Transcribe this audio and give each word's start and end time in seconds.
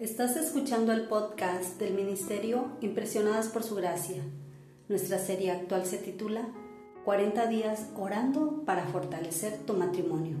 Estás 0.00 0.34
escuchando 0.36 0.92
el 0.92 1.08
podcast 1.08 1.78
del 1.78 1.92
Ministerio 1.92 2.68
Impresionadas 2.80 3.48
por 3.48 3.62
Su 3.62 3.74
Gracia. 3.74 4.22
Nuestra 4.88 5.18
serie 5.18 5.50
actual 5.50 5.84
se 5.84 5.98
titula 5.98 6.48
40 7.04 7.46
días 7.48 7.90
orando 7.98 8.62
para 8.64 8.86
fortalecer 8.86 9.58
tu 9.66 9.74
matrimonio. 9.74 10.38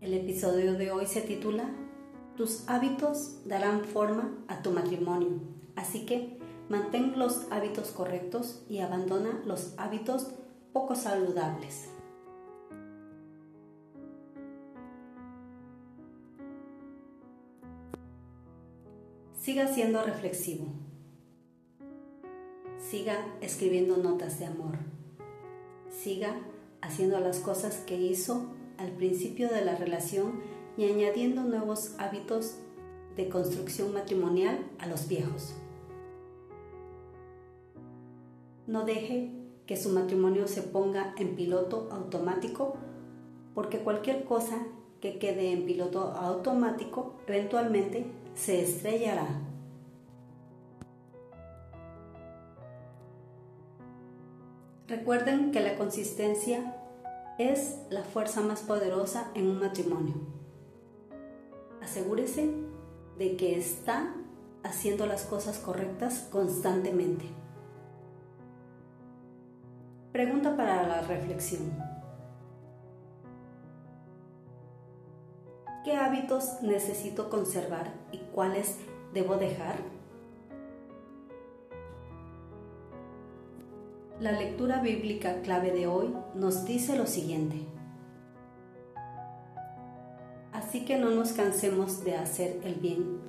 El 0.00 0.14
episodio 0.14 0.72
de 0.78 0.92
hoy 0.92 1.04
se 1.04 1.20
titula 1.20 1.68
Tus 2.34 2.66
hábitos 2.66 3.46
darán 3.46 3.84
forma 3.84 4.32
a 4.48 4.62
tu 4.62 4.70
matrimonio. 4.70 5.40
Así 5.76 6.06
que 6.06 6.38
mantén 6.70 7.18
los 7.18 7.52
hábitos 7.52 7.90
correctos 7.90 8.64
y 8.70 8.78
abandona 8.78 9.42
los 9.44 9.74
hábitos 9.76 10.30
poco 10.72 10.94
saludables. 10.94 11.93
Siga 19.44 19.68
siendo 19.68 20.02
reflexivo. 20.02 20.64
Siga 22.78 23.26
escribiendo 23.42 23.98
notas 23.98 24.38
de 24.38 24.46
amor. 24.46 24.78
Siga 25.90 26.40
haciendo 26.80 27.20
las 27.20 27.40
cosas 27.40 27.76
que 27.86 27.94
hizo 27.94 28.46
al 28.78 28.92
principio 28.92 29.50
de 29.50 29.62
la 29.62 29.76
relación 29.76 30.40
y 30.78 30.86
añadiendo 30.86 31.42
nuevos 31.42 31.94
hábitos 31.98 32.56
de 33.16 33.28
construcción 33.28 33.92
matrimonial 33.92 34.64
a 34.78 34.86
los 34.86 35.08
viejos. 35.08 35.54
No 38.66 38.86
deje 38.86 39.30
que 39.66 39.76
su 39.76 39.90
matrimonio 39.90 40.48
se 40.48 40.62
ponga 40.62 41.14
en 41.18 41.36
piloto 41.36 41.90
automático 41.92 42.78
porque 43.54 43.80
cualquier 43.80 44.24
cosa 44.24 44.66
que 45.04 45.18
quede 45.18 45.52
en 45.52 45.66
piloto 45.66 46.14
automático 46.14 47.16
eventualmente 47.26 48.06
se 48.34 48.62
estrellará. 48.62 49.26
Recuerden 54.88 55.52
que 55.52 55.60
la 55.60 55.76
consistencia 55.76 56.74
es 57.38 57.80
la 57.90 58.02
fuerza 58.02 58.40
más 58.40 58.62
poderosa 58.62 59.30
en 59.34 59.50
un 59.50 59.60
matrimonio. 59.60 60.14
Asegúrese 61.82 62.54
de 63.18 63.36
que 63.36 63.58
está 63.58 64.14
haciendo 64.62 65.04
las 65.04 65.24
cosas 65.24 65.58
correctas 65.58 66.28
constantemente. 66.32 67.26
Pregunta 70.12 70.56
para 70.56 70.88
la 70.88 71.02
reflexión. 71.02 71.93
¿Qué 75.84 75.96
hábitos 75.96 76.62
necesito 76.62 77.28
conservar 77.28 77.92
y 78.10 78.16
cuáles 78.32 78.78
debo 79.12 79.36
dejar? 79.36 79.76
La 84.18 84.32
lectura 84.32 84.80
bíblica 84.80 85.42
clave 85.42 85.72
de 85.72 85.86
hoy 85.86 86.14
nos 86.34 86.64
dice 86.64 86.96
lo 86.96 87.06
siguiente. 87.06 87.66
Así 90.52 90.86
que 90.86 90.96
no 90.96 91.10
nos 91.10 91.32
cansemos 91.32 92.02
de 92.02 92.16
hacer 92.16 92.62
el 92.64 92.76
bien. 92.76 93.20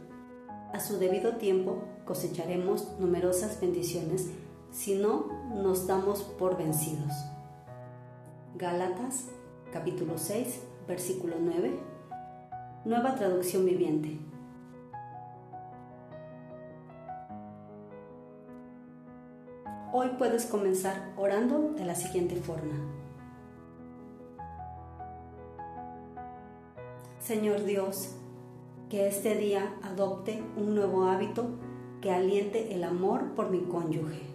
A 0.72 0.80
su 0.80 0.98
debido 0.98 1.36
tiempo 1.36 1.84
cosecharemos 2.06 2.98
numerosas 3.00 3.60
bendiciones 3.60 4.30
si 4.72 4.96
no 4.96 5.28
nos 5.54 5.88
damos 5.88 6.24
por 6.24 6.58
vencidos. 6.58 7.12
Gálatas 8.56 9.26
capítulo 9.74 10.18
6 10.18 10.62
versículo 10.88 11.36
9 11.38 11.95
Nueva 12.86 13.16
traducción 13.16 13.66
viviente. 13.66 14.20
Hoy 19.92 20.10
puedes 20.20 20.46
comenzar 20.46 21.12
orando 21.18 21.72
de 21.72 21.84
la 21.84 21.96
siguiente 21.96 22.36
forma. 22.36 22.76
Señor 27.18 27.64
Dios, 27.64 28.16
que 28.92 29.08
este 29.08 29.36
día 29.36 29.74
adopte 29.82 30.44
un 30.56 30.76
nuevo 30.76 31.06
hábito 31.06 31.56
que 32.02 32.12
aliente 32.12 32.76
el 32.76 32.84
amor 32.84 33.34
por 33.34 33.50
mi 33.50 33.62
cónyuge. 33.62 34.35